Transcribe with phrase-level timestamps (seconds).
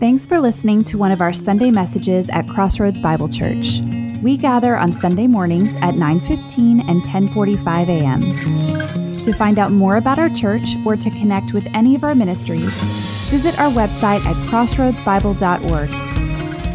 [0.00, 3.80] Thanks for listening to one of our Sunday messages at Crossroads Bible Church.
[4.22, 8.20] We gather on Sunday mornings at 9:15 and 10:45 a.m.
[9.24, 12.70] To find out more about our church or to connect with any of our ministries,
[13.28, 15.90] visit our website at crossroadsbible.org.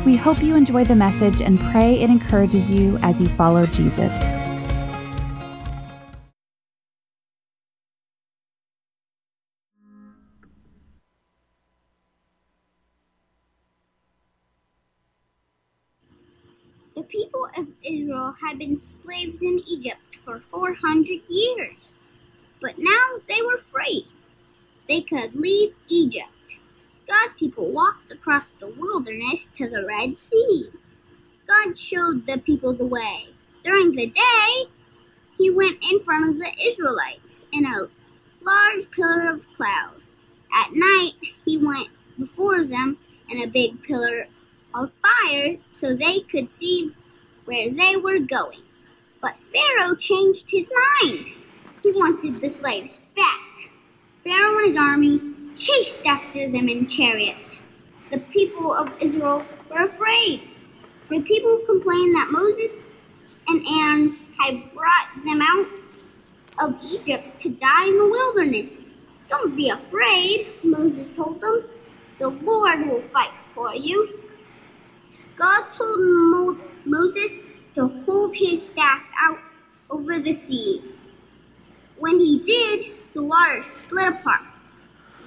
[0.06, 4.22] We hope you enjoy the message and pray it encourages you as you follow Jesus.
[18.14, 21.98] Israel had been slaves in Egypt for 400 years,
[22.62, 24.06] but now they were free.
[24.88, 26.60] They could leave Egypt.
[27.08, 30.70] God's people walked across the wilderness to the Red Sea.
[31.48, 33.30] God showed the people the way.
[33.64, 34.70] During the day,
[35.36, 37.90] he went in front of the Israelites in a
[38.44, 40.02] large pillar of cloud.
[40.54, 41.14] At night,
[41.46, 44.28] he went before them in a big pillar
[44.76, 46.94] of fire so they could see
[47.46, 48.62] where they were going.
[49.22, 50.70] But Pharaoh changed his
[51.02, 51.28] mind.
[51.82, 53.40] He wanted the slaves back.
[54.24, 55.22] Pharaoh and his army
[55.56, 57.64] chased after them in chariots.
[58.12, 60.42] The people of Israel were afraid.
[61.10, 62.80] The people complained that Moses
[63.48, 65.68] and Aaron had brought them out
[66.60, 68.78] of Egypt to die in the wilderness.
[69.30, 71.64] Don't be afraid, Moses told them.
[72.20, 74.20] The Lord will fight for you.
[75.38, 77.40] God told Mo- Moses
[77.76, 79.40] to hold his staff out
[79.90, 80.82] over the sea.
[81.98, 84.42] When he did, the water split apart.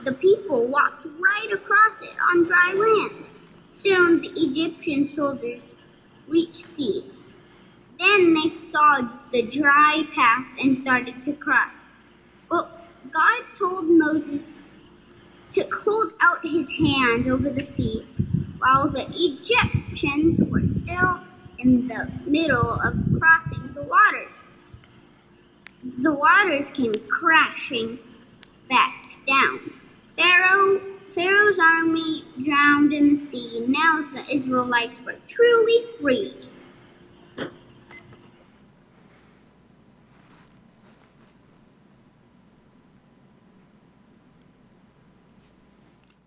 [0.04, 3.26] The people walked right across it on dry land.
[3.72, 5.74] Soon the Egyptian soldiers
[6.28, 7.04] reached sea.
[7.98, 11.84] Then they saw the dry path and started to cross.
[12.48, 12.70] But
[13.12, 14.58] God told Moses
[15.52, 18.06] to hold out his hand over the sea
[18.58, 21.20] while the Egyptians were still
[21.58, 24.52] in the middle of crossing the waters.
[26.02, 27.98] The waters came crashing
[28.68, 29.72] back down.
[30.16, 33.64] Pharaoh, Pharaoh's army drowned in the sea.
[33.66, 36.34] Now the Israelites were truly free.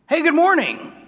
[0.09, 0.98] Hey, good morning.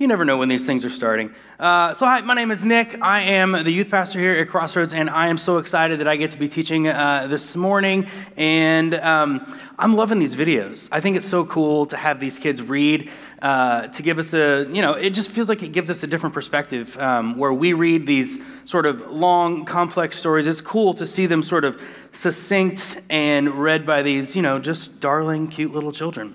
[0.00, 1.34] You never know when these things are starting.
[1.58, 3.02] Uh, so, hi, my name is Nick.
[3.02, 6.16] I am the youth pastor here at Crossroads, and I am so excited that I
[6.16, 8.06] get to be teaching uh, this morning.
[8.38, 10.88] And um, I'm loving these videos.
[10.90, 13.10] I think it's so cool to have these kids read,
[13.42, 16.06] uh, to give us a, you know, it just feels like it gives us a
[16.06, 20.46] different perspective um, where we read these sort of long, complex stories.
[20.46, 21.78] It's cool to see them sort of
[22.12, 26.34] succinct and read by these, you know, just darling, cute little children.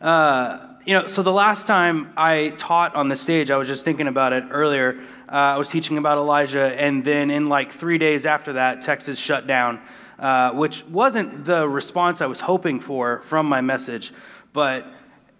[0.00, 3.84] Uh, you know, so the last time I taught on the stage, I was just
[3.84, 4.98] thinking about it earlier.
[5.28, 9.18] Uh, I was teaching about Elijah, and then in like three days after that, Texas
[9.18, 9.80] shut down,
[10.18, 14.12] uh, which wasn't the response I was hoping for from my message.
[14.54, 14.86] But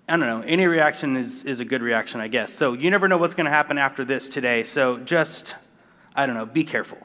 [0.08, 2.52] I don't know, any reaction is, is a good reaction, I guess.
[2.52, 4.64] So you never know what's going to happen after this today.
[4.64, 5.54] So just,
[6.14, 6.98] I don't know, be careful.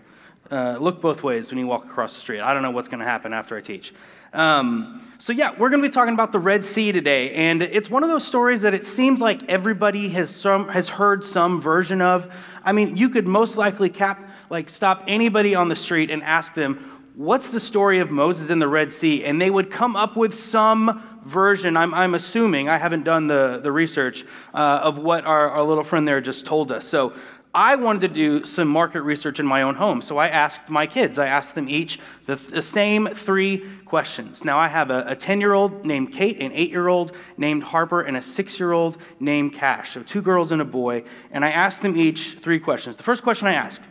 [0.52, 2.42] Uh, look both ways when you walk across the street.
[2.42, 3.94] I don't know what's going to happen after I teach.
[4.36, 7.32] Um, so, yeah, we're going to be talking about the Red Sea today.
[7.32, 11.24] And it's one of those stories that it seems like everybody has, some, has heard
[11.24, 12.32] some version of.
[12.64, 16.54] I mean, you could most likely cap, like, stop anybody on the street and ask
[16.54, 19.24] them, What's the story of Moses in the Red Sea?
[19.24, 23.62] And they would come up with some version, I'm, I'm assuming, I haven't done the,
[23.64, 26.86] the research, uh, of what our, our little friend there just told us.
[26.86, 27.14] So
[27.56, 30.02] I wanted to do some market research in my own home.
[30.02, 34.44] So I asked my kids, I asked them each the, the same three questions.
[34.44, 38.02] Now I have a 10 year old named Kate, an 8 year old named Harper,
[38.02, 39.94] and a 6 year old named Cash.
[39.94, 41.06] So two girls and a boy.
[41.32, 42.98] And I asked them each three questions.
[42.98, 43.84] The first question I asked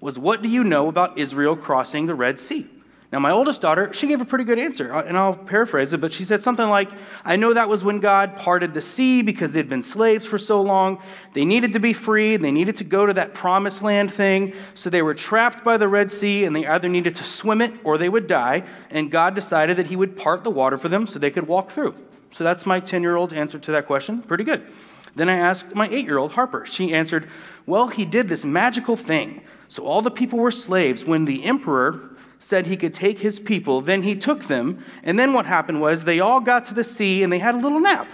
[0.00, 2.68] was, What do you know about Israel crossing the Red Sea?
[3.10, 6.00] Now, my oldest daughter, she gave a pretty good answer, uh, and I'll paraphrase it,
[6.00, 6.90] but she said something like,
[7.24, 10.60] I know that was when God parted the sea because they'd been slaves for so
[10.60, 11.00] long.
[11.32, 12.36] They needed to be free.
[12.36, 14.52] They needed to go to that promised land thing.
[14.74, 17.72] So they were trapped by the Red Sea, and they either needed to swim it
[17.82, 18.64] or they would die.
[18.90, 21.70] And God decided that He would part the water for them so they could walk
[21.70, 21.94] through.
[22.32, 24.20] So that's my 10 year old's answer to that question.
[24.20, 24.66] Pretty good.
[25.14, 26.66] Then I asked my 8 year old, Harper.
[26.66, 27.26] She answered,
[27.64, 29.40] Well, He did this magical thing.
[29.70, 32.07] So all the people were slaves when the emperor
[32.40, 33.80] said he could take his people.
[33.80, 34.84] Then he took them.
[35.02, 37.58] And then what happened was they all got to the sea and they had a
[37.58, 38.08] little nap.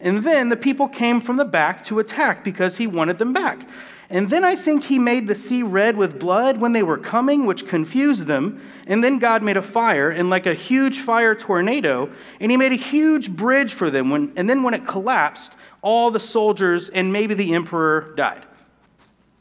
[0.00, 3.66] And then the people came from the back to attack because he wanted them back.
[4.10, 7.46] And then I think he made the sea red with blood when they were coming,
[7.46, 8.60] which confused them.
[8.86, 12.72] And then God made a fire, and like a huge fire tornado, and he made
[12.72, 14.10] a huge bridge for them.
[14.10, 18.44] When, and then when it collapsed, all the soldiers and maybe the emperor died.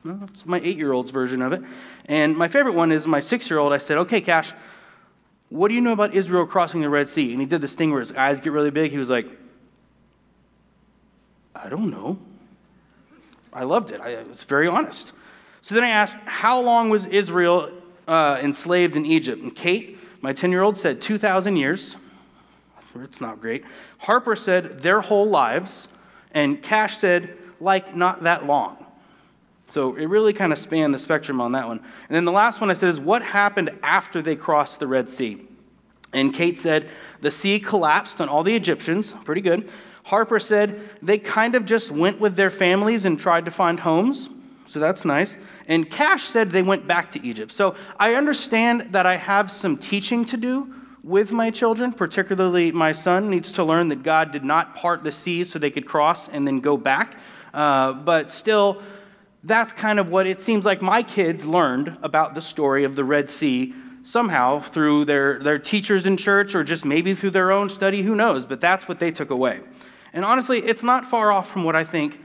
[0.06, 1.62] That's my eight year old's version of it.
[2.06, 3.72] And my favorite one is my six year old.
[3.72, 4.54] I said, Okay, Cash,
[5.50, 7.32] what do you know about Israel crossing the Red Sea?
[7.32, 8.92] And he did this thing where his eyes get really big.
[8.92, 9.28] He was like,
[11.56, 12.18] I don't know.
[13.54, 14.02] I loved it.
[14.02, 15.14] I was very honest.
[15.62, 17.72] So then I asked, How long was Israel
[18.08, 19.42] uh, enslaved in Egypt?
[19.42, 21.96] And Kate, my 10 year old, said 2,000 years.
[23.02, 23.64] It's not great.
[23.98, 25.88] Harper said their whole lives.
[26.32, 28.84] And Cash said, like, not that long.
[29.74, 31.80] So it really kind of spanned the spectrum on that one.
[31.80, 35.10] And then the last one I said is, What happened after they crossed the Red
[35.10, 35.48] Sea?
[36.14, 36.92] And Kate said,
[37.22, 39.16] The sea collapsed on all the Egyptians.
[39.26, 39.72] Pretty good.
[40.04, 44.30] Harper said they kind of just went with their families and tried to find homes.
[44.68, 45.38] So that's nice.
[45.68, 47.52] And Cash said they went back to Egypt.
[47.52, 50.72] So I understand that I have some teaching to do
[51.04, 55.12] with my children, particularly my son needs to learn that God did not part the
[55.12, 57.18] seas so they could cross and then go back.
[57.54, 58.82] Uh, but still,
[59.44, 63.04] that's kind of what it seems like my kids learned about the story of the
[63.04, 63.74] Red Sea
[64.04, 68.16] somehow through their, their teachers in church or just maybe through their own study, who
[68.16, 68.46] knows?
[68.46, 69.62] But that's what they took away.
[70.14, 72.20] And honestly, it's not far off from what I think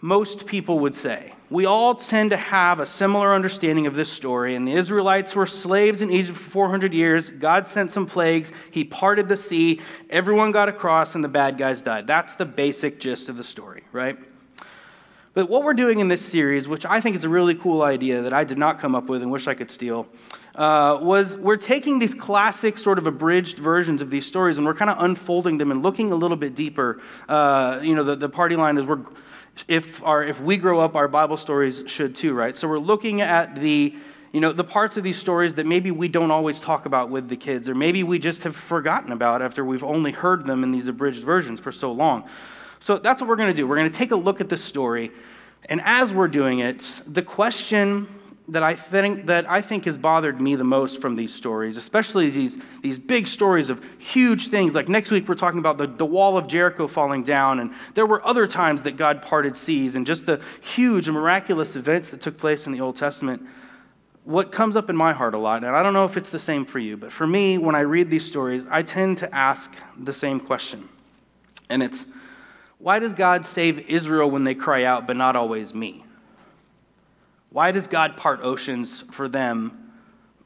[0.00, 1.34] most people would say.
[1.50, 4.54] We all tend to have a similar understanding of this story.
[4.54, 7.30] And the Israelites were slaves in Egypt for 400 years.
[7.30, 8.52] God sent some plagues.
[8.70, 9.80] He parted the sea.
[10.08, 12.06] Everyone got across, and the bad guys died.
[12.06, 14.16] That's the basic gist of the story, right?
[15.32, 18.22] But what we're doing in this series, which I think is a really cool idea
[18.22, 20.08] that I did not come up with and wish I could steal,
[20.56, 24.74] uh, was we're taking these classic, sort of abridged versions of these stories and we're
[24.74, 27.00] kind of unfolding them and looking a little bit deeper.
[27.28, 29.04] Uh, you know, the, the party line is we're,
[29.68, 32.56] if, our, if we grow up, our Bible stories should too, right?
[32.56, 33.94] So we're looking at the,
[34.32, 37.28] you know, the parts of these stories that maybe we don't always talk about with
[37.28, 40.72] the kids, or maybe we just have forgotten about after we've only heard them in
[40.72, 42.28] these abridged versions for so long.
[42.80, 43.66] So that's what we're going to do.
[43.66, 45.10] We're going to take a look at this story.
[45.66, 48.08] And as we're doing it, the question
[48.48, 52.30] that I think that I think has bothered me the most from these stories, especially
[52.30, 54.74] these, these big stories of huge things.
[54.74, 58.06] Like next week, we're talking about the, the wall of Jericho falling down, and there
[58.06, 62.20] were other times that God parted seas, and just the huge and miraculous events that
[62.20, 63.42] took place in the Old Testament.
[64.24, 66.38] What comes up in my heart a lot, and I don't know if it's the
[66.38, 69.72] same for you, but for me, when I read these stories, I tend to ask
[69.96, 70.88] the same question.
[71.68, 72.04] And it's,
[72.80, 76.02] why does God save Israel when they cry out, but not always me?
[77.50, 79.92] Why does God part oceans for them,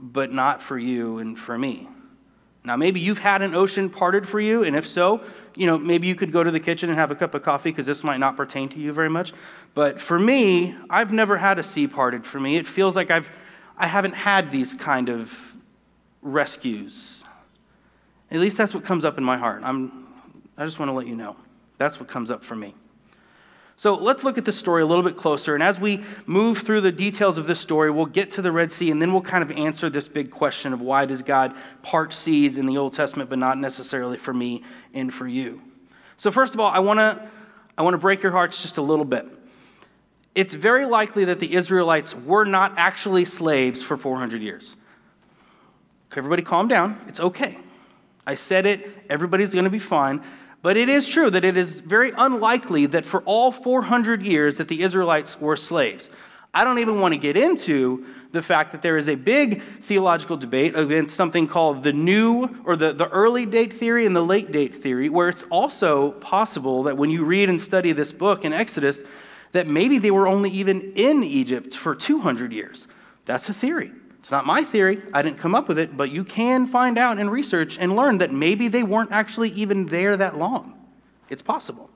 [0.00, 1.88] but not for you and for me?
[2.64, 5.22] Now, maybe you've had an ocean parted for you, and if so,
[5.54, 7.70] you know, maybe you could go to the kitchen and have a cup of coffee
[7.70, 9.32] because this might not pertain to you very much.
[9.74, 12.56] But for me, I've never had a sea parted for me.
[12.56, 13.30] It feels like I've,
[13.76, 15.32] I haven't had these kind of
[16.22, 17.22] rescues.
[18.30, 19.60] At least that's what comes up in my heart.
[19.62, 20.08] I'm,
[20.56, 21.36] I just want to let you know.
[21.78, 22.74] That's what comes up for me.
[23.76, 25.54] So let's look at this story a little bit closer.
[25.54, 28.70] And as we move through the details of this story, we'll get to the Red
[28.70, 32.12] Sea and then we'll kind of answer this big question of why does God part
[32.12, 34.62] seas in the Old Testament, but not necessarily for me
[34.92, 35.60] and for you.
[36.16, 37.28] So, first of all, I want to
[37.76, 39.26] I want to break your hearts just a little bit.
[40.34, 44.76] It's very likely that the Israelites were not actually slaves for 400 years.
[46.16, 47.00] Everybody calm down.
[47.08, 47.58] It's okay.
[48.24, 48.88] I said it.
[49.10, 50.22] Everybody's going to be fine.
[50.64, 54.66] But it is true that it is very unlikely that for all 400 years that
[54.66, 56.08] the Israelites were slaves.
[56.54, 60.38] I don't even want to get into the fact that there is a big theological
[60.38, 64.52] debate against something called the new or the, the early date theory and the late
[64.52, 68.54] date theory, where it's also possible that when you read and study this book in
[68.54, 69.02] Exodus,
[69.52, 72.86] that maybe they were only even in Egypt for 200 years.
[73.26, 73.92] That's a theory.
[74.24, 75.02] It's not my theory.
[75.12, 78.16] I didn't come up with it, but you can find out and research and learn
[78.18, 80.72] that maybe they weren't actually even there that long.
[81.28, 81.90] It's possible.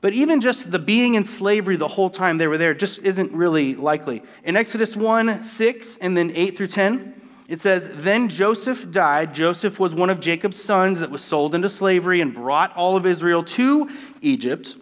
[0.00, 3.32] But even just the being in slavery the whole time they were there just isn't
[3.32, 4.22] really likely.
[4.44, 9.34] In Exodus 1 6 and then 8 through 10, it says, Then Joseph died.
[9.34, 13.04] Joseph was one of Jacob's sons that was sold into slavery and brought all of
[13.04, 14.76] Israel to Egypt.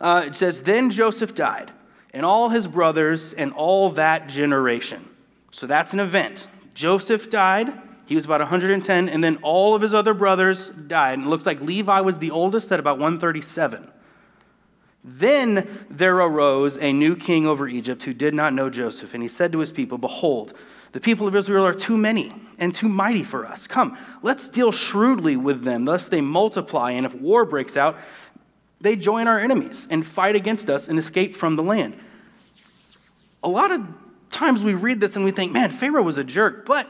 [0.00, 1.70] Uh, it says, Then Joseph died
[2.12, 5.08] and all his brothers and all that generation.
[5.50, 6.46] So that's an event.
[6.74, 7.72] Joseph died.
[8.06, 11.18] He was about 110, and then all of his other brothers died.
[11.18, 13.90] And it looks like Levi was the oldest at about 137.
[15.04, 19.28] Then there arose a new king over Egypt who did not know Joseph, and he
[19.28, 20.54] said to his people, Behold,
[20.92, 23.66] the people of Israel are too many and too mighty for us.
[23.66, 27.98] Come, let's deal shrewdly with them, lest they multiply, and if war breaks out,
[28.80, 31.98] They join our enemies and fight against us and escape from the land.
[33.42, 33.82] A lot of
[34.30, 36.88] times we read this and we think, man, Pharaoh was a jerk, but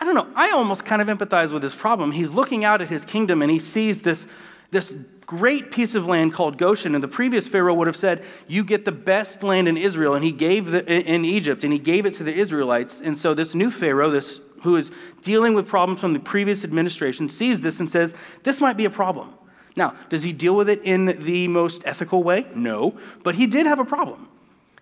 [0.00, 2.10] I don't know, I almost kind of empathize with his problem.
[2.10, 4.26] He's looking out at his kingdom and he sees this,
[4.70, 4.92] this
[5.26, 6.94] great piece of land called Goshen.
[6.94, 10.14] And the previous Pharaoh would have said, You get the best land in Israel.
[10.14, 13.00] And he gave the, in Egypt, and he gave it to the Israelites.
[13.00, 14.90] And so this new Pharaoh, this who is
[15.22, 18.90] dealing with problems from the previous administration, sees this and says, This might be a
[18.90, 19.32] problem.
[19.76, 22.46] Now, does he deal with it in the most ethical way?
[22.54, 24.28] No, but he did have a problem.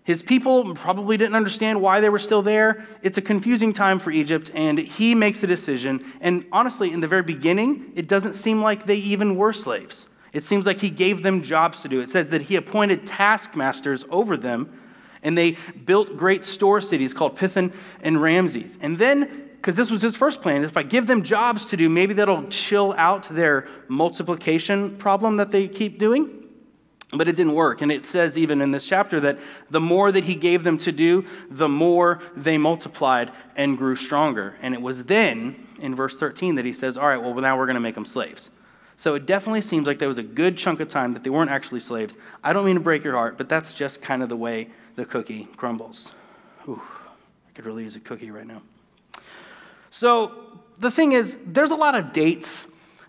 [0.05, 2.87] His people probably didn't understand why they were still there.
[3.03, 6.03] It's a confusing time for Egypt, and he makes a decision.
[6.23, 10.07] And honestly, in the very beginning, it doesn't seem like they even were slaves.
[10.33, 12.01] It seems like he gave them jobs to do.
[12.01, 14.81] It says that he appointed taskmasters over them,
[15.23, 18.79] and they built great store cities called Pithom and Ramses.
[18.81, 21.89] And then, because this was his first plan, if I give them jobs to do,
[21.89, 26.31] maybe that'll chill out their multiplication problem that they keep doing.
[27.11, 27.83] But it didn't work.
[27.83, 29.39] And it says even in this chapter that
[29.71, 34.57] the more that he gave them to do, the more they multiplied and grew stronger.
[34.61, 37.67] And it was then, in verse 13, that he says, All right, well, now we're
[37.67, 38.51] going to make them slaves.
[38.97, 41.51] So it definitely seems like there was a good chunk of time that they weren't
[41.51, 42.17] actually slaves.
[42.45, 45.05] I don't mean to break your heart, but that's just kind of the way the
[45.05, 46.11] cookie crumbles.
[46.69, 46.83] Ooh,
[47.49, 48.61] I could really use a cookie right now.
[49.91, 52.67] So the thing is, there's a lot of dates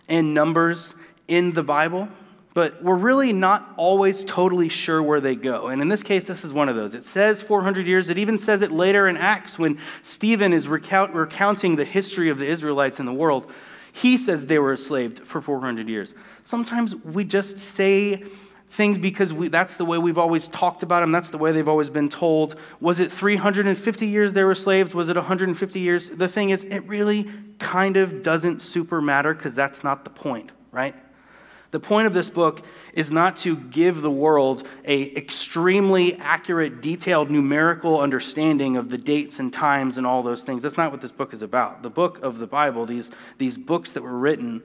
[0.08, 0.94] and numbers
[1.28, 2.08] in the Bible,
[2.52, 5.68] but we're really not always totally sure where they go.
[5.68, 6.94] And in this case, this is one of those.
[6.94, 8.08] It says 400 years.
[8.08, 12.38] It even says it later in Acts when Stephen is recount, recounting the history of
[12.38, 13.50] the Israelites in the world.
[13.92, 16.14] He says they were enslaved for 400 years.
[16.44, 18.24] Sometimes we just say
[18.70, 21.10] things because we, that's the way we've always talked about them.
[21.10, 22.54] That's the way they've always been told.
[22.80, 24.94] Was it 350 years they were slaves?
[24.94, 26.08] Was it 150 years?
[26.08, 30.52] The thing is, it really kind of doesn't super matter because that's not the point,
[30.70, 30.94] right?
[31.72, 32.62] The point of this book
[32.94, 39.38] is not to give the world a extremely accurate, detailed numerical understanding of the dates
[39.38, 40.62] and times and all those things.
[40.62, 41.82] That's not what this book is about.
[41.82, 44.62] The book of the Bible, these, these books that were written,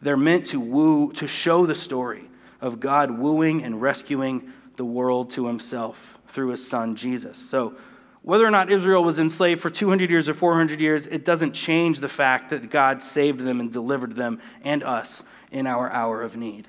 [0.00, 2.28] they're meant to woo, to show the story
[2.62, 7.36] of God wooing and rescuing the world to himself through his son Jesus.
[7.36, 7.74] So
[8.22, 11.98] whether or not Israel was enslaved for 200 years or 400 years, it doesn't change
[11.98, 16.36] the fact that God saved them and delivered them and us in our hour of
[16.36, 16.68] need.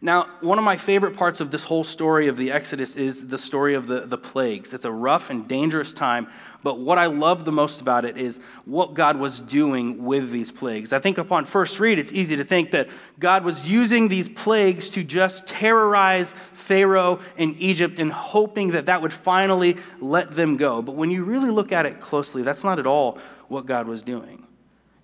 [0.00, 3.38] Now, one of my favorite parts of this whole story of the Exodus is the
[3.38, 4.72] story of the, the plagues.
[4.72, 6.28] It's a rough and dangerous time,
[6.62, 10.52] but what I love the most about it is what God was doing with these
[10.52, 10.92] plagues.
[10.92, 14.90] I think upon first read, it's easy to think that God was using these plagues
[14.90, 20.82] to just terrorize Pharaoh and Egypt and hoping that that would finally let them go.
[20.82, 23.18] But when you really look at it closely, that's not at all
[23.48, 24.46] what God was doing.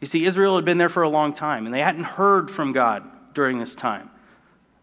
[0.00, 2.72] You see, Israel had been there for a long time, and they hadn't heard from
[2.72, 4.10] God during this time.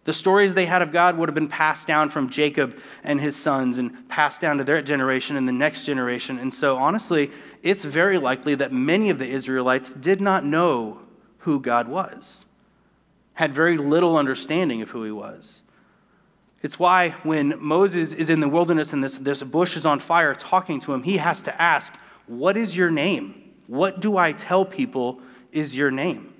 [0.03, 3.35] The stories they had of God would have been passed down from Jacob and his
[3.35, 6.39] sons and passed down to their generation and the next generation.
[6.39, 7.31] And so, honestly,
[7.61, 10.99] it's very likely that many of the Israelites did not know
[11.39, 12.45] who God was,
[13.33, 15.61] had very little understanding of who he was.
[16.63, 20.33] It's why when Moses is in the wilderness and this, this bush is on fire
[20.35, 21.93] talking to him, he has to ask,
[22.27, 23.51] What is your name?
[23.67, 26.33] What do I tell people is your name?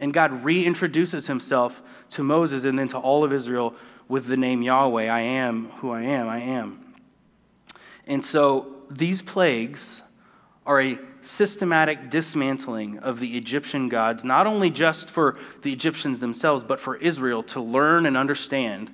[0.00, 3.74] And God reintroduces himself to Moses and then to all of Israel
[4.08, 6.94] with the name Yahweh I am who I am, I am.
[8.06, 10.02] And so these plagues
[10.66, 16.64] are a systematic dismantling of the Egyptian gods, not only just for the Egyptians themselves,
[16.64, 18.90] but for Israel to learn and understand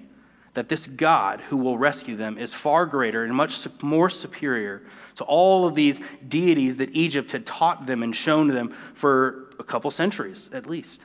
[0.54, 4.82] that this God who will rescue them is far greater and much more superior
[5.16, 9.64] to all of these deities that Egypt had taught them and shown them for a
[9.64, 11.02] couple centuries at least.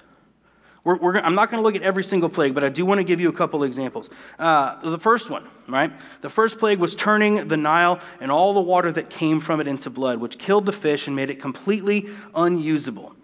[0.84, 3.00] We're, we're, I'm not going to look at every single plague, but I do want
[3.00, 4.10] to give you a couple examples.
[4.38, 5.92] Uh, the first one, right?
[6.22, 9.68] The first plague was turning the Nile and all the water that came from it
[9.68, 13.16] into blood, which killed the fish and made it completely unusable.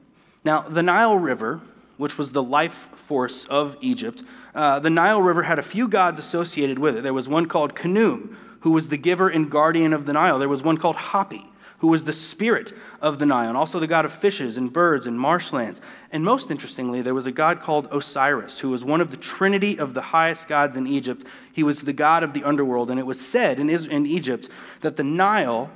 [0.43, 1.61] Now, the Nile River,
[1.97, 6.19] which was the life force of Egypt, uh, the Nile River had a few gods
[6.19, 7.03] associated with it.
[7.03, 10.39] There was one called Khnum, who was the giver and guardian of the Nile.
[10.39, 11.45] There was one called Hapi,
[11.85, 15.05] who was the spirit of the Nile, and also the god of fishes and birds
[15.05, 15.81] and marshlands.
[16.11, 19.77] And most interestingly, there was a god called Osiris, who was one of the trinity
[19.77, 21.23] of the highest gods in Egypt.
[21.53, 24.49] He was the god of the underworld, and it was said in, Israel, in Egypt
[24.81, 25.69] that the Nile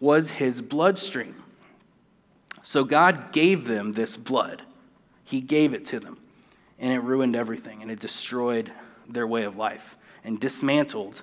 [0.00, 1.40] was his bloodstream.
[2.64, 4.62] So God gave them this blood,
[5.22, 6.18] He gave it to them,
[6.80, 8.72] and it ruined everything, and it destroyed
[9.08, 11.22] their way of life and dismantled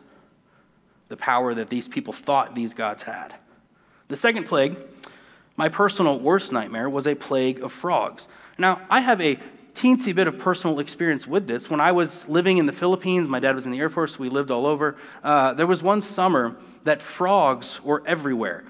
[1.09, 3.35] the power that these people thought these gods had.
[4.09, 4.75] The second plague,
[5.55, 8.27] my personal worst nightmare, was a plague of frogs.
[8.57, 9.37] Now, I have a
[9.75, 11.69] teensy bit of personal experience with this.
[11.69, 14.29] When I was living in the Philippines, my dad was in the Air Force, we
[14.29, 14.95] lived all over.
[15.23, 18.65] Uh, there was one summer that frogs were everywhere.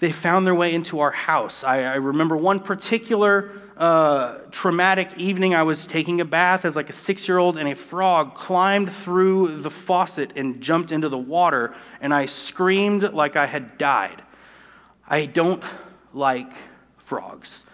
[0.00, 1.64] They found their way into our house.
[1.64, 5.54] I, I remember one particular uh, traumatic evening.
[5.54, 8.92] I was taking a bath as like a six year old, and a frog climbed
[8.92, 14.22] through the faucet and jumped into the water, and I screamed like I had died.
[15.08, 15.62] I don't
[16.12, 16.52] like
[16.98, 17.64] frogs.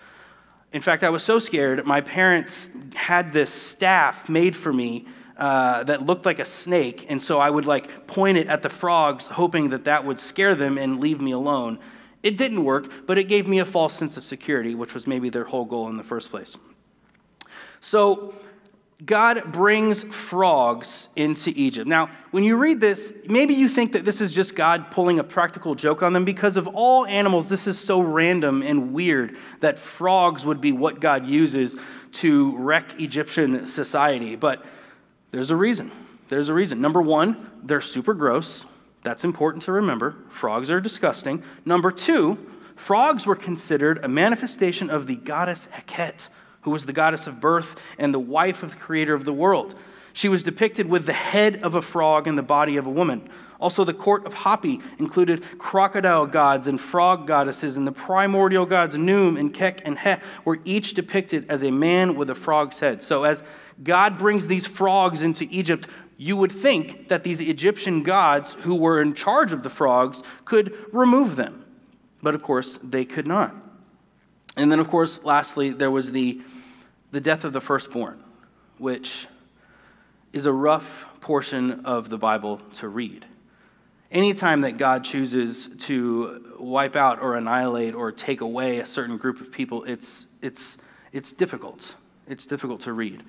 [0.73, 5.07] In fact, I was so scared, my parents had this staff made for me
[5.39, 8.69] uh, that looked like a snake, and so I would like point it at the
[8.69, 11.79] frogs, hoping that that would scare them and leave me alone.
[12.23, 15.31] It didn't work, but it gave me a false sense of security, which was maybe
[15.31, 16.57] their whole goal in the first place.
[17.81, 18.35] So,
[19.07, 21.87] God brings frogs into Egypt.
[21.87, 25.25] Now, when you read this, maybe you think that this is just God pulling a
[25.25, 29.79] practical joke on them because of all animals, this is so random and weird that
[29.79, 31.77] frogs would be what God uses
[32.15, 34.35] to wreck Egyptian society.
[34.35, 34.65] But
[35.31, 35.93] there's a reason.
[36.29, 36.81] There's a reason.
[36.81, 38.65] Number one, they're super gross.
[39.05, 40.17] That's important to remember.
[40.29, 41.45] Frogs are disgusting.
[41.65, 42.37] Number two,
[42.75, 46.31] frogs were considered a manifestation of the goddess Heket
[46.69, 49.75] who was the goddess of birth and the wife of the creator of the world.
[50.13, 53.31] She was depicted with the head of a frog and the body of a woman.
[53.59, 58.99] Also, the court of Hapi included crocodile gods and frog goddesses, and the primordial gods
[58.99, 63.03] Nun and Kek and Heh were each depicted as a man with a frog's head.
[63.03, 63.43] So, as
[63.83, 69.01] God brings these frogs into Egypt, you would think that these Egyptian gods who were
[69.01, 71.65] in charge of the frogs could remove them.
[72.23, 73.55] But of course, they could not.
[74.59, 76.41] And then, of course, lastly, there was the,
[77.11, 78.23] the death of the firstborn,
[78.79, 79.27] which
[80.33, 83.25] is a rough portion of the Bible to read.
[84.11, 89.41] Anytime that God chooses to wipe out or annihilate or take away a certain group
[89.41, 90.79] of people, it's, it's,
[91.13, 91.95] it's difficult.
[92.27, 93.23] It's difficult to read.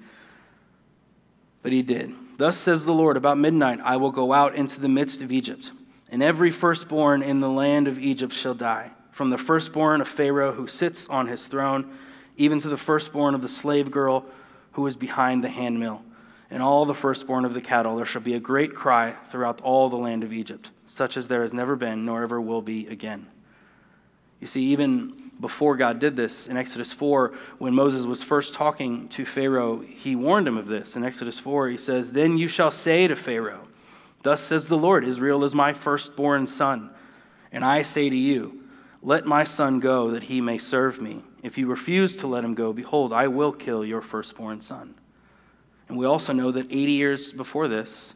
[1.61, 2.13] But he did.
[2.37, 5.71] Thus says the Lord, about midnight I will go out into the midst of Egypt,
[6.09, 10.53] and every firstborn in the land of Egypt shall die from the firstborn of Pharaoh
[10.53, 11.93] who sits on his throne,
[12.39, 14.25] even to the firstborn of the slave girl
[14.71, 16.01] who is behind the handmill,
[16.49, 17.97] and all the firstborn of the cattle.
[17.97, 21.43] There shall be a great cry throughout all the land of Egypt, such as there
[21.43, 23.27] has never been, nor ever will be again.
[24.39, 29.09] You see, even before God did this, in Exodus 4, when Moses was first talking
[29.09, 30.95] to Pharaoh, he warned him of this.
[30.95, 33.67] In Exodus 4, he says, Then you shall say to Pharaoh,
[34.23, 36.89] Thus says the Lord, Israel is my firstborn son.
[37.51, 38.58] And I say to you,
[39.01, 41.23] let my son go that he may serve me.
[41.41, 44.95] If you refuse to let him go, behold, I will kill your firstborn son.
[45.87, 48.13] And we also know that 80 years before this,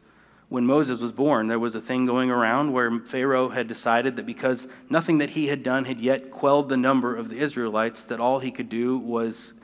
[0.48, 4.26] when Moses was born, there was a thing going around where Pharaoh had decided that
[4.26, 8.20] because nothing that he had done had yet quelled the number of the Israelites, that
[8.20, 9.54] all he could do was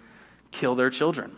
[0.51, 1.37] kill their children.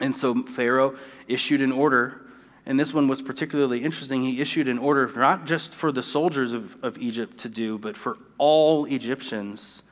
[0.00, 0.96] And so Pharaoh
[1.28, 2.27] issued an order
[2.68, 4.22] and this one was particularly interesting.
[4.22, 7.96] He issued an order not just for the soldiers of, of Egypt to do, but
[7.96, 9.82] for all Egyptians.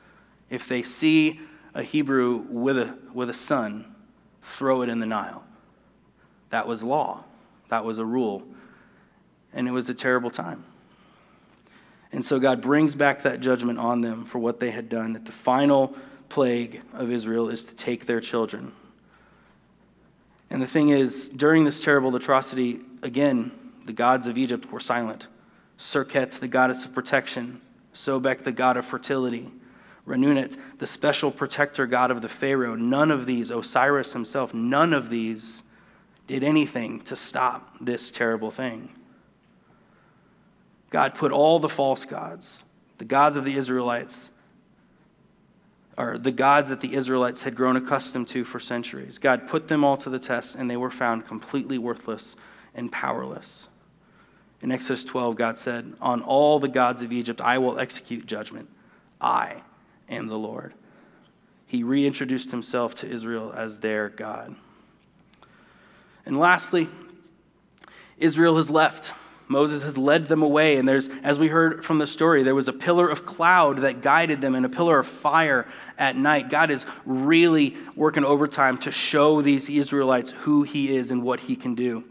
[0.51, 1.39] If they see
[1.73, 3.95] a Hebrew with a, with a son,
[4.43, 5.43] throw it in the Nile.
[6.51, 7.23] That was law,
[7.69, 8.43] that was a rule.
[9.53, 10.63] And it was a terrible time.
[12.11, 15.13] And so God brings back that judgment on them for what they had done.
[15.13, 15.95] That the final
[16.29, 18.71] plague of Israel is to take their children
[20.49, 23.51] and the thing is, during this terrible atrocity, again,
[23.85, 25.27] the gods of Egypt were silent.
[25.77, 27.61] Serket, the goddess of protection,
[27.93, 29.51] Sobek, the god of fertility,
[30.07, 35.09] Renunet, the special protector god of the Pharaoh, none of these, Osiris himself, none of
[35.09, 35.63] these
[36.27, 38.89] did anything to stop this terrible thing.
[40.89, 42.63] God put all the false gods,
[42.97, 44.31] the gods of the Israelites,
[45.97, 49.17] or the gods that the Israelites had grown accustomed to for centuries.
[49.17, 52.35] God put them all to the test, and they were found completely worthless
[52.75, 53.67] and powerless.
[54.61, 58.69] In Exodus 12, God said, On all the gods of Egypt I will execute judgment.
[59.19, 59.61] I
[60.09, 60.73] am the Lord.
[61.65, 64.55] He reintroduced himself to Israel as their God.
[66.25, 66.89] And lastly,
[68.17, 69.13] Israel has left.
[69.47, 70.77] Moses has led them away.
[70.77, 74.01] And there's, as we heard from the story, there was a pillar of cloud that
[74.01, 76.49] guided them and a pillar of fire at night.
[76.49, 81.55] God is really working overtime to show these Israelites who he is and what he
[81.55, 82.03] can do.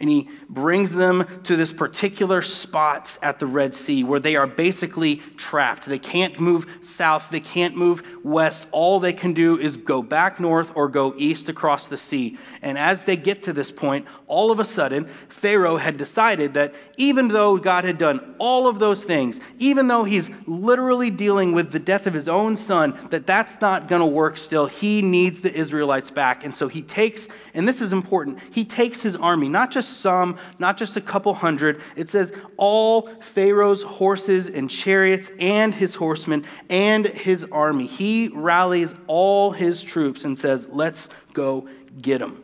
[0.00, 4.46] And he brings them to this particular spot at the Red Sea where they are
[4.46, 5.86] basically trapped.
[5.86, 8.66] They can't move south, they can't move west.
[8.72, 12.38] All they can do is go back north or go east across the sea.
[12.62, 16.74] And as they get to this point, all of a sudden, Pharaoh had decided that
[16.96, 21.72] even though God had done all of those things, even though he's literally dealing with
[21.72, 24.66] the death of his own son, that that's not going to work still.
[24.66, 26.44] He needs the Israelites back.
[26.44, 30.00] And so he takes, and this is important, he takes his army, not just just
[30.00, 31.80] some, not just a couple hundred.
[31.94, 37.86] It says all Pharaoh's horses and chariots and his horsemen and his army.
[37.86, 41.68] He rallies all his troops and says, Let's go
[42.00, 42.42] get them.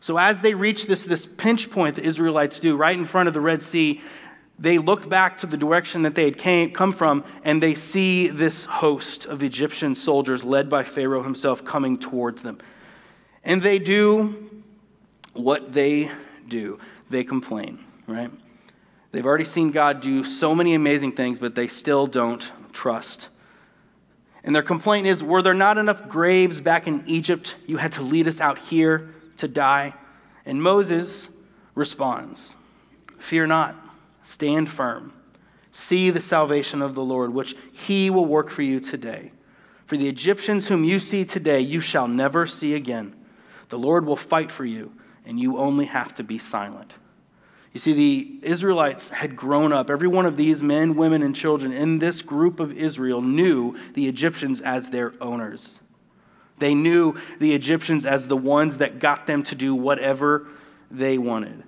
[0.00, 3.34] So as they reach this, this pinch point, the Israelites do, right in front of
[3.34, 4.00] the Red Sea,
[4.60, 8.28] they look back to the direction that they had came, come from and they see
[8.28, 12.58] this host of Egyptian soldiers led by Pharaoh himself coming towards them.
[13.44, 14.50] And they do
[15.32, 16.10] what they
[16.48, 16.78] do.
[17.10, 18.30] They complain, right?
[19.12, 23.30] They've already seen God do so many amazing things, but they still don't trust.
[24.44, 27.54] And their complaint is Were there not enough graves back in Egypt?
[27.66, 29.94] You had to lead us out here to die.
[30.44, 31.28] And Moses
[31.74, 32.54] responds
[33.18, 33.76] Fear not,
[34.22, 35.12] stand firm.
[35.72, 39.32] See the salvation of the Lord, which he will work for you today.
[39.86, 43.14] For the Egyptians whom you see today, you shall never see again.
[43.68, 44.92] The Lord will fight for you
[45.28, 46.94] and you only have to be silent.
[47.74, 49.90] You see, the Israelites had grown up.
[49.90, 54.08] Every one of these men, women, and children in this group of Israel knew the
[54.08, 55.80] Egyptians as their owners.
[56.58, 60.48] They knew the Egyptians as the ones that got them to do whatever
[60.90, 61.62] they wanted.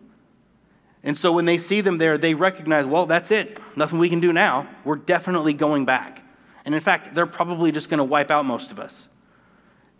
[1.04, 3.58] And so when they see them there, they recognize, well, that's it.
[3.76, 4.68] Nothing we can do now.
[4.84, 6.22] We're definitely going back.
[6.64, 9.09] And in fact, they're probably just going to wipe out most of us.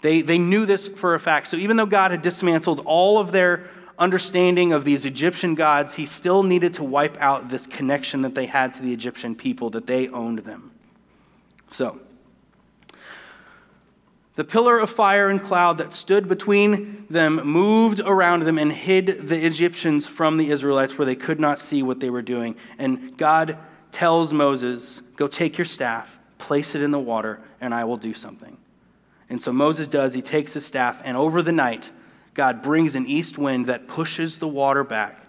[0.02, 1.48] They, they knew this for a fact.
[1.48, 6.06] So even though God had dismantled all of their understanding of these Egyptian gods, he
[6.06, 9.86] still needed to wipe out this connection that they had to the Egyptian people, that
[9.86, 10.72] they owned them.
[11.68, 12.00] So,
[14.36, 19.28] the pillar of fire and cloud that stood between them moved around them and hid
[19.28, 22.56] the Egyptians from the Israelites where they could not see what they were doing.
[22.78, 23.58] And God
[23.92, 28.14] tells Moses, Go take your staff, place it in the water, and I will do
[28.14, 28.56] something.
[29.30, 31.90] And so Moses does, he takes his staff, and over the night,
[32.34, 35.20] God brings an east wind that pushes the water back.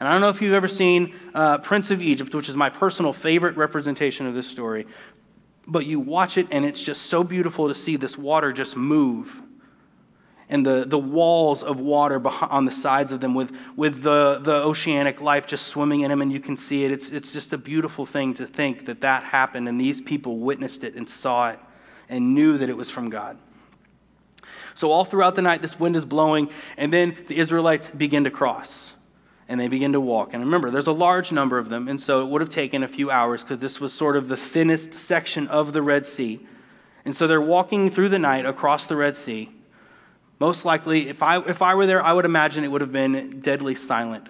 [0.00, 2.70] And I don't know if you've ever seen uh, Prince of Egypt, which is my
[2.70, 4.86] personal favorite representation of this story,
[5.66, 9.32] but you watch it, and it's just so beautiful to see this water just move.
[10.48, 14.56] And the, the walls of water on the sides of them with, with the, the
[14.56, 16.90] oceanic life just swimming in them, and you can see it.
[16.90, 20.82] It's, it's just a beautiful thing to think that that happened, and these people witnessed
[20.82, 21.60] it and saw it
[22.10, 23.38] and knew that it was from God.
[24.74, 28.30] So, all throughout the night, this wind is blowing, and then the Israelites begin to
[28.30, 28.94] cross
[29.48, 30.32] and they begin to walk.
[30.32, 32.88] And remember, there's a large number of them, and so it would have taken a
[32.88, 36.46] few hours because this was sort of the thinnest section of the Red Sea.
[37.04, 39.50] And so they're walking through the night across the Red Sea.
[40.38, 43.40] Most likely, if I, if I were there, I would imagine it would have been
[43.40, 44.28] deadly silent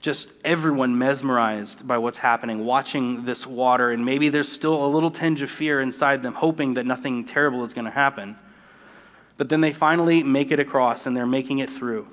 [0.00, 5.10] just everyone mesmerized by what's happening, watching this water, and maybe there's still a little
[5.10, 8.36] tinge of fear inside them, hoping that nothing terrible is going to happen.
[9.36, 12.08] But then they finally make it across and they're making it through.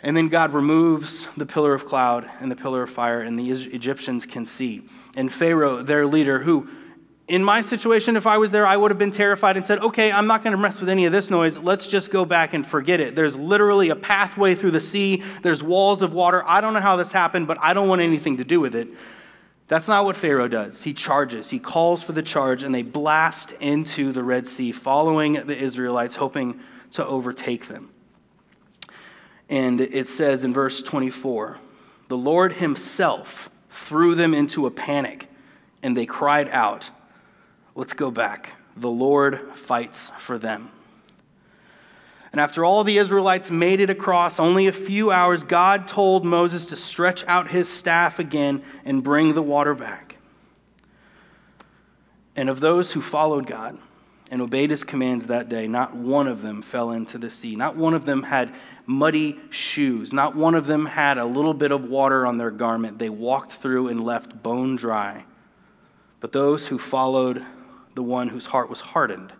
[0.00, 3.50] And then God removes the pillar of cloud and the pillar of fire, and the
[3.50, 4.82] Egyptians can see.
[5.16, 6.68] And Pharaoh, their leader, who
[7.32, 10.12] in my situation, if I was there, I would have been terrified and said, okay,
[10.12, 11.56] I'm not going to mess with any of this noise.
[11.56, 13.14] Let's just go back and forget it.
[13.16, 16.46] There's literally a pathway through the sea, there's walls of water.
[16.46, 18.88] I don't know how this happened, but I don't want anything to do with it.
[19.66, 20.82] That's not what Pharaoh does.
[20.82, 25.32] He charges, he calls for the charge, and they blast into the Red Sea, following
[25.32, 27.88] the Israelites, hoping to overtake them.
[29.48, 31.58] And it says in verse 24
[32.08, 35.28] the Lord himself threw them into a panic,
[35.82, 36.90] and they cried out
[37.74, 38.50] Let's go back.
[38.76, 40.70] The Lord fights for them.
[42.32, 46.66] And after all the Israelites made it across, only a few hours, God told Moses
[46.66, 50.16] to stretch out his staff again and bring the water back.
[52.34, 53.78] And of those who followed God
[54.30, 57.54] and obeyed his commands that day, not one of them fell into the sea.
[57.54, 58.54] Not one of them had
[58.86, 60.14] muddy shoes.
[60.14, 62.98] Not one of them had a little bit of water on their garment.
[62.98, 65.26] They walked through and left bone dry.
[66.20, 67.44] But those who followed
[67.94, 69.32] the one whose heart was hardened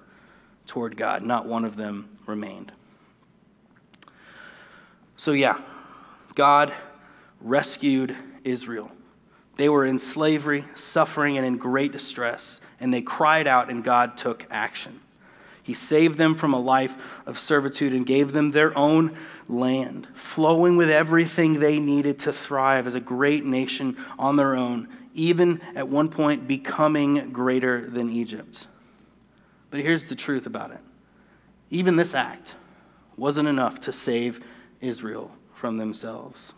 [0.67, 1.23] toward God.
[1.23, 2.73] Not one of them remained.
[5.17, 5.61] So, yeah,
[6.35, 6.73] God
[7.41, 8.91] rescued Israel.
[9.57, 14.17] They were in slavery, suffering, and in great distress, and they cried out, and God
[14.17, 15.01] took action.
[15.63, 19.17] He saved them from a life of servitude and gave them their own
[19.49, 24.89] land, flowing with everything they needed to thrive as a great nation on their own,
[25.15, 28.67] even at one point becoming greater than Egypt.
[29.71, 30.81] But here's the truth about it
[31.71, 32.55] even this act
[33.17, 34.41] wasn't enough to save
[34.81, 36.53] Israel from themselves.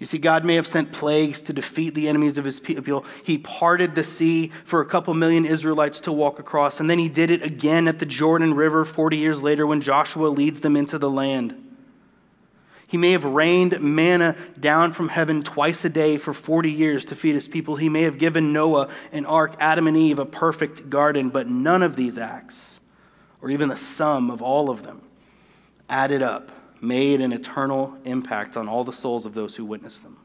[0.00, 3.04] You see, God may have sent plagues to defeat the enemies of his people.
[3.22, 7.10] He parted the sea for a couple million Israelites to walk across, and then he
[7.10, 10.98] did it again at the Jordan River 40 years later when Joshua leads them into
[10.98, 11.69] the land.
[12.90, 17.14] He may have rained manna down from heaven twice a day for 40 years to
[17.14, 17.76] feed his people.
[17.76, 21.84] He may have given Noah an ark, Adam and Eve a perfect garden, but none
[21.84, 22.80] of these acts,
[23.40, 25.02] or even the sum of all of them,
[25.88, 26.50] added up
[26.80, 30.16] made an eternal impact on all the souls of those who witnessed them.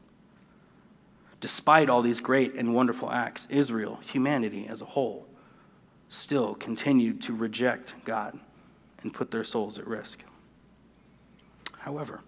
[1.40, 5.28] Despite all these great and wonderful acts, Israel, humanity as a whole,
[6.08, 8.36] still continued to reject God
[9.02, 10.24] and put their souls at risk.
[11.78, 12.22] However,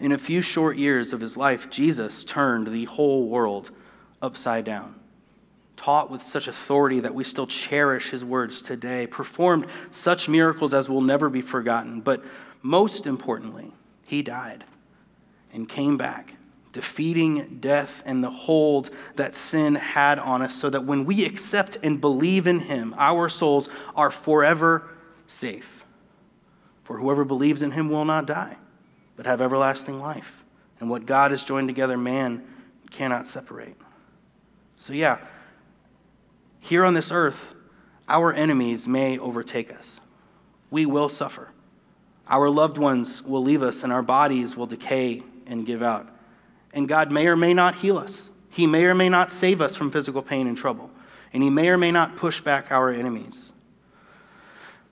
[0.00, 3.70] in a few short years of his life, Jesus turned the whole world
[4.22, 4.98] upside down
[5.78, 10.90] taught with such authority that we still cherish his words today, performed such miracles as
[10.90, 12.00] will never be forgotten.
[12.00, 12.22] But
[12.60, 13.72] most importantly,
[14.04, 14.64] he died
[15.52, 16.34] and came back,
[16.72, 21.78] defeating death and the hold that sin had on us, so that when we accept
[21.82, 24.90] and believe in him, our souls are forever
[25.28, 25.84] safe.
[26.82, 28.56] For whoever believes in him will not die,
[29.18, 30.44] but have everlasting life.
[30.78, 32.46] And what God has joined together, man
[32.92, 33.76] cannot separate.
[34.76, 35.18] So, yeah,
[36.60, 37.56] here on this earth,
[38.08, 39.98] our enemies may overtake us.
[40.70, 41.48] We will suffer.
[42.28, 46.08] Our loved ones will leave us, and our bodies will decay and give out.
[46.72, 48.30] And God may or may not heal us.
[48.50, 50.90] He may or may not save us from physical pain and trouble.
[51.32, 53.50] And He may or may not push back our enemies.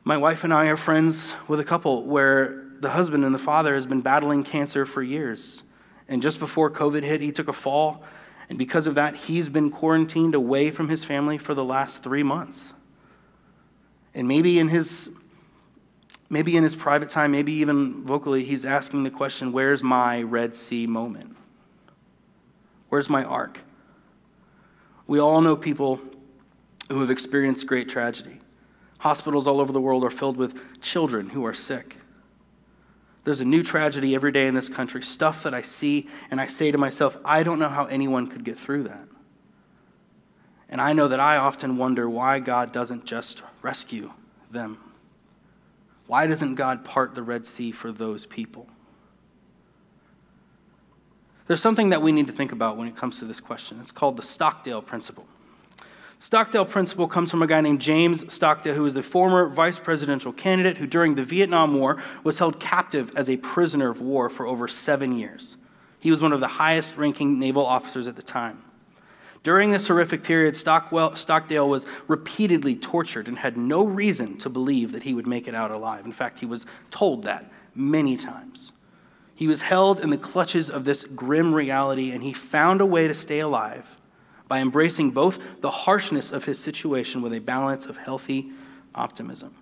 [0.03, 3.75] My wife and I are friends with a couple where the husband and the father
[3.75, 5.63] has been battling cancer for years.
[6.09, 8.03] And just before COVID hit, he took a fall.
[8.49, 12.23] And because of that, he's been quarantined away from his family for the last three
[12.23, 12.73] months.
[14.15, 15.11] And maybe in his
[16.29, 20.57] maybe in his private time, maybe even vocally, he's asking the question where's my Red
[20.57, 21.37] Sea moment?
[22.89, 23.61] Where's my ark?
[25.07, 26.01] We all know people
[26.89, 28.39] who have experienced great tragedy.
[28.99, 31.97] Hospitals all over the world are filled with children who are sick.
[33.27, 36.47] There's a new tragedy every day in this country, stuff that I see, and I
[36.47, 39.09] say to myself, I don't know how anyone could get through that.
[40.69, 44.13] And I know that I often wonder why God doesn't just rescue
[44.53, 44.79] them.
[46.07, 48.69] Why doesn't God part the Red Sea for those people?
[51.49, 53.81] There's something that we need to think about when it comes to this question.
[53.81, 55.27] It's called the Stockdale Principle.
[56.19, 60.33] Stockdale Principle comes from a guy named James Stockdale, who was the former vice presidential
[60.33, 64.47] candidate who, during the Vietnam War, was held captive as a prisoner of war for
[64.47, 65.57] over seven years.
[66.01, 68.63] He was one of the highest ranking naval officers at the time.
[69.43, 74.93] During this horrific period, Stockwell, Stockdale was repeatedly tortured and had no reason to believe
[74.93, 76.05] that he would make it out alive.
[76.07, 78.73] In fact, he was told that many times.
[79.35, 83.07] He was held in the clutches of this grim reality, and he found a way
[83.07, 83.87] to stay alive
[84.49, 88.51] by embracing both the harshness of his situation with a balance of healthy
[88.95, 89.55] optimism.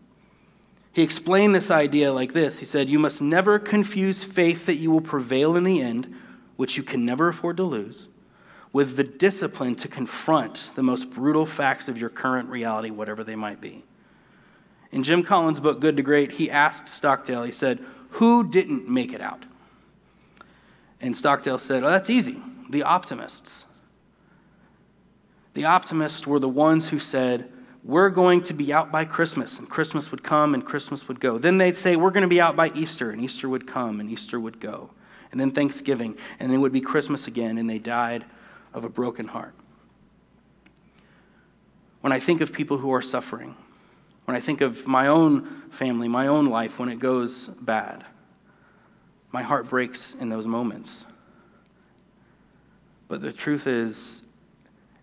[0.92, 4.90] He explained this idea like this He said, You must never confuse faith that you
[4.90, 6.14] will prevail in the end,
[6.57, 8.09] which you can never afford to lose
[8.75, 13.37] with the discipline to confront the most brutal facts of your current reality, whatever they
[13.37, 13.85] might be.
[14.90, 17.79] In Jim Collins' book, Good to Great, he asked Stockdale, he said,
[18.11, 19.44] Who didn't make it out?
[21.01, 22.42] And Stockdale said, Oh, that's easy.
[22.68, 23.66] The optimists.
[25.54, 27.50] The optimists were the ones who said,
[27.82, 31.38] We're going to be out by Christmas, and Christmas would come and Christmas would go.
[31.38, 34.10] Then they'd say, We're going to be out by Easter, and Easter would come and
[34.10, 34.90] Easter would go.
[35.30, 38.24] And then Thanksgiving, and then it would be Christmas again, and they died
[38.72, 39.54] of a broken heart.
[42.00, 43.56] When I think of people who are suffering,
[44.24, 48.04] when I think of my own family, my own life, when it goes bad,
[49.32, 51.04] my heart breaks in those moments.
[53.08, 54.22] But the truth is,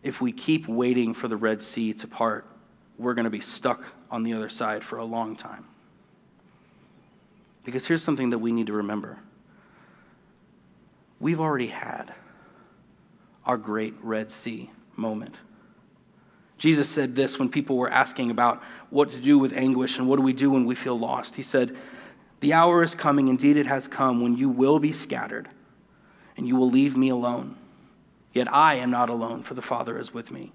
[0.04, 2.46] if we keep waiting for the Red Sea to part,
[2.98, 5.66] we're going to be stuck on the other side for a long time.
[7.64, 9.20] Because here's something that we need to remember
[11.20, 12.14] we've already had
[13.46, 15.38] our great Red Sea moment.
[16.58, 18.62] Jesus said this when people were asking about
[18.92, 21.36] what to do with anguish and what do we do when we feel lost.
[21.36, 21.76] He said,
[22.40, 25.50] The hour is coming, indeed it has come, when you will be scattered
[26.38, 27.58] and you will leave me alone.
[28.34, 30.52] Yet I am not alone, for the Father is with me.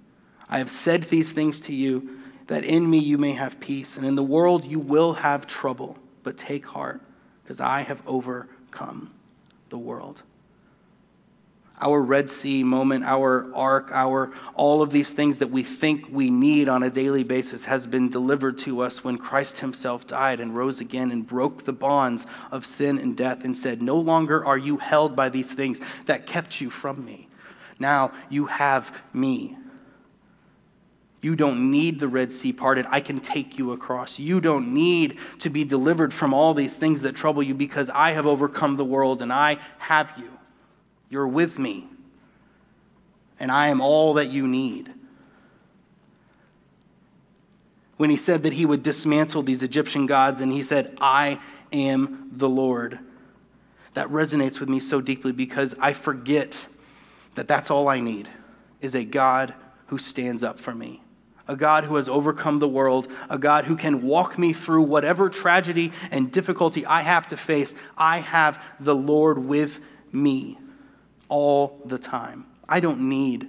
[0.49, 4.07] I have said these things to you that in me you may have peace, and
[4.07, 7.01] in the world you will have trouble, but take heart,
[7.43, 9.13] because I have overcome
[9.69, 10.23] the world
[11.81, 16.31] our Red Sea moment, our ark, our all of these things that we think we
[16.31, 20.57] need on a daily basis has been delivered to us when Christ himself died and
[20.57, 24.59] rose again and broke the bonds of sin and death and said, "No longer are
[24.59, 27.29] you held by these things that kept you from me.
[27.79, 29.57] Now you have me."
[31.23, 32.87] You don't need the Red Sea parted.
[32.89, 34.17] I can take you across.
[34.19, 38.13] You don't need to be delivered from all these things that trouble you because I
[38.13, 40.31] have overcome the world and I have you.
[41.09, 41.89] You're with me,
[43.41, 44.93] and I am all that you need.
[47.97, 51.41] When he said that he would dismantle these Egyptian gods, and he said, I
[51.73, 53.01] am the Lord,
[53.95, 56.67] that resonates with me so deeply because I forget
[57.37, 58.29] that that's all I need
[58.81, 59.55] is a God
[59.87, 61.01] who stands up for me
[61.49, 65.31] a God who has overcome the world, a God who can walk me through whatever
[65.31, 67.75] tragedy and difficulty I have to face.
[67.97, 69.81] I have the Lord with
[70.13, 70.59] me
[71.29, 72.47] all the time.
[72.69, 73.49] I don't need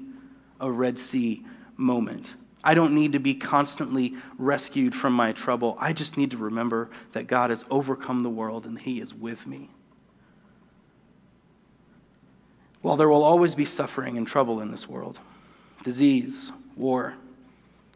[0.60, 1.44] a Red Sea
[1.76, 2.28] moment.
[2.64, 5.78] I don't need to be constantly rescued from my trouble.
[5.80, 9.48] I just need to remember that God has overcome the world and He is with
[9.48, 9.70] me.
[12.88, 15.20] While there will always be suffering and trouble in this world
[15.84, 17.16] disease, war,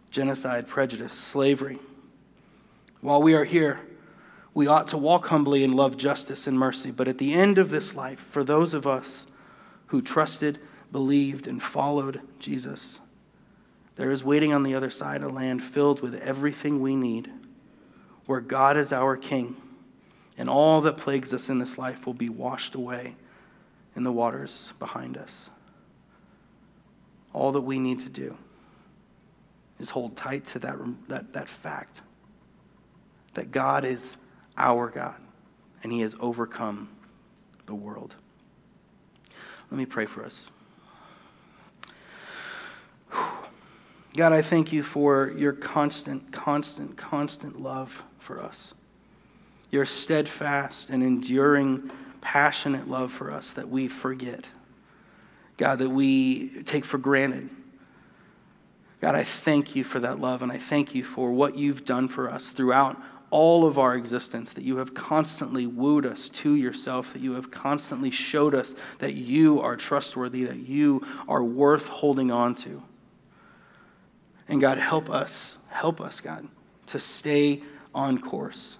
[0.09, 1.79] genocide, prejudice, slavery
[2.99, 3.79] while we are here,
[4.53, 6.91] we ought to walk humbly and love justice and mercy.
[6.91, 9.25] But at the end of this life, for those of us
[9.85, 10.59] who trusted,
[10.91, 12.99] believed, and followed Jesus.
[13.95, 17.31] There is waiting on the other side a land filled with everything we need,
[18.25, 19.55] where God is our King,
[20.37, 23.15] and all that plagues us in this life will be washed away
[23.95, 25.49] in the waters behind us.
[27.33, 28.37] All that we need to do
[29.79, 30.77] is hold tight to that,
[31.07, 32.01] that, that fact
[33.33, 34.17] that God is
[34.57, 35.15] our God,
[35.83, 36.89] and He has overcome
[37.65, 38.15] the world.
[39.69, 40.49] Let me pray for us.
[44.17, 48.73] God, I thank you for your constant, constant, constant love for us.
[49.71, 51.89] Your steadfast and enduring,
[52.21, 54.47] passionate love for us that we forget.
[55.57, 57.49] God, that we take for granted.
[59.01, 62.07] God, I thank you for that love, and I thank you for what you've done
[62.07, 67.13] for us throughout all of our existence, that you have constantly wooed us to yourself,
[67.13, 72.29] that you have constantly showed us that you are trustworthy, that you are worth holding
[72.29, 72.83] on to.
[74.49, 76.45] And God, help us, help us, God,
[76.87, 77.63] to stay
[77.95, 78.77] on course,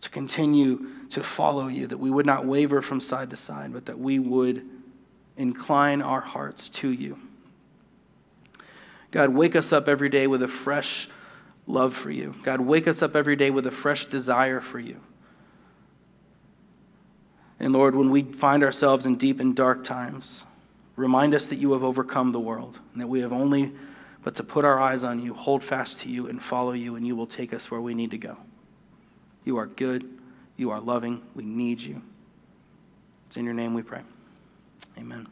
[0.00, 3.86] to continue to follow you, that we would not waver from side to side, but
[3.86, 4.64] that we would
[5.36, 7.18] incline our hearts to you.
[9.10, 11.08] God, wake us up every day with a fresh
[11.66, 12.34] love for you.
[12.42, 15.00] God, wake us up every day with a fresh desire for you.
[17.60, 20.44] And Lord, when we find ourselves in deep and dark times,
[20.96, 23.72] remind us that you have overcome the world and that we have only
[24.22, 27.06] but to put our eyes on you, hold fast to you, and follow you, and
[27.06, 28.36] you will take us where we need to go.
[29.44, 30.08] You are good.
[30.56, 31.22] You are loving.
[31.34, 32.02] We need you.
[33.28, 34.02] It's in your name we pray.
[34.98, 35.28] Amen.